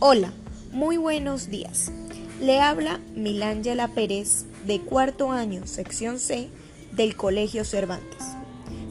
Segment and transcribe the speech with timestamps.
[0.00, 0.32] Hola,
[0.70, 1.90] muy buenos días.
[2.40, 6.50] Le habla Milángela Pérez de cuarto año, sección C
[6.92, 8.22] del Colegio Cervantes.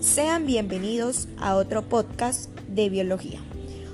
[0.02, 3.40] Sean bienvenidos a otro podcast de biología.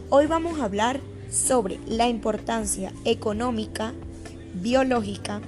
[0.09, 3.93] Hoy vamos a hablar sobre la importancia económica,
[4.55, 5.39] biológica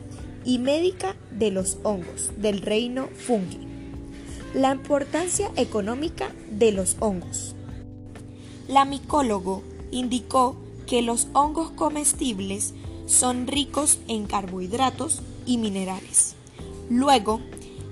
[0.44, 3.68] y médica de los hongos del reino fungi.
[4.54, 7.56] La importancia económica de los hongos.
[8.68, 12.74] La micólogo indicó que los hongos comestibles
[13.06, 16.36] son ricos en carbohidratos y minerales.
[16.90, 17.40] Luego,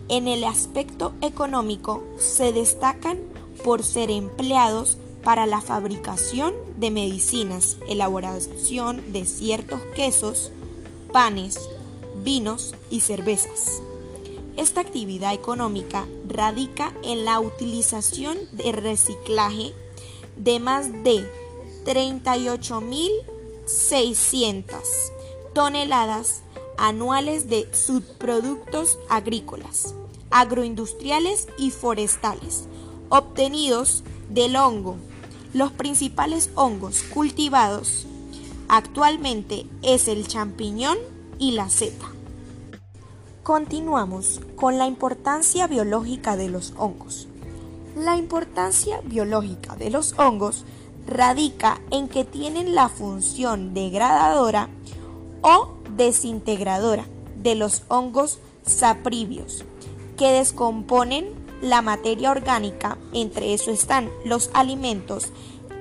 [0.09, 3.19] en el aspecto económico se destacan
[3.63, 10.51] por ser empleados para la fabricación de medicinas, elaboración de ciertos quesos,
[11.11, 11.57] panes,
[12.23, 13.81] vinos y cervezas.
[14.57, 19.73] Esta actividad económica radica en la utilización de reciclaje
[20.37, 21.25] de más de
[21.85, 24.75] 38.600
[25.53, 26.43] toneladas
[26.77, 29.95] anuales de subproductos agrícolas,
[30.31, 32.67] agroindustriales y forestales
[33.09, 34.95] obtenidos del hongo.
[35.53, 38.07] Los principales hongos cultivados
[38.67, 40.97] actualmente es el champiñón
[41.37, 42.07] y la seta.
[43.43, 47.27] Continuamos con la importancia biológica de los hongos.
[47.95, 50.65] La importancia biológica de los hongos
[51.07, 54.69] radica en que tienen la función degradadora
[55.41, 59.65] o desintegradora de los hongos saprivios,
[60.17, 61.27] que descomponen
[61.61, 65.31] la materia orgánica, entre eso están los alimentos,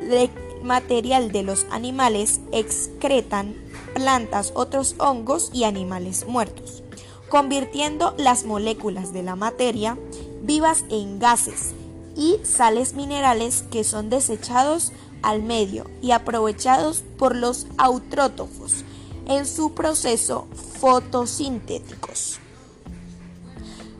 [0.00, 0.30] el
[0.62, 3.54] material de los animales, excretan
[3.94, 6.82] plantas, otros hongos y animales muertos,
[7.28, 9.98] convirtiendo las moléculas de la materia
[10.42, 11.72] vivas en gases
[12.16, 18.84] y sales minerales que son desechados al medio y aprovechados por los autrótofos
[19.26, 20.46] en su proceso
[20.80, 22.38] fotosintéticos.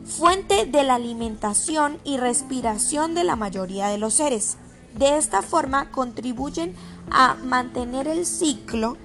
[0.05, 4.57] Fuente de la alimentación y respiración de la mayoría de los seres.
[4.93, 6.75] De esta forma contribuyen
[7.09, 8.97] a mantener el ciclo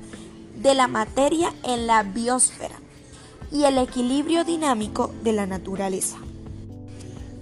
[0.56, 2.76] de la materia en la biosfera
[3.50, 6.18] y el equilibrio dinámico de la naturaleza.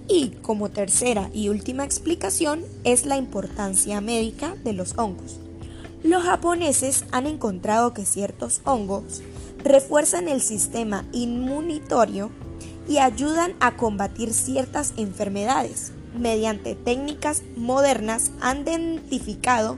[0.07, 5.39] Y como tercera y última explicación es la importancia médica de los hongos.
[6.03, 9.21] Los japoneses han encontrado que ciertos hongos
[9.63, 12.29] refuerzan el sistema inmunitario
[12.87, 15.91] y ayudan a combatir ciertas enfermedades.
[16.17, 19.77] Mediante técnicas modernas han identificado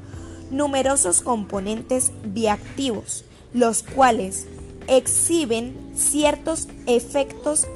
[0.52, 4.46] numerosos componentes bioactivos, los cuales
[4.88, 7.68] exhiben ciertos efectos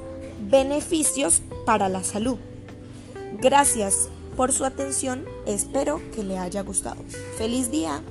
[0.53, 2.38] beneficios para la salud.
[3.41, 7.02] Gracias por su atención, espero que le haya gustado.
[7.40, 8.03] ¡Feliz día!